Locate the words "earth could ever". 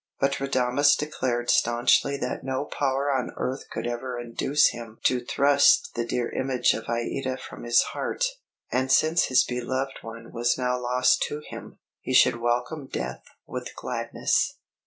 3.37-4.19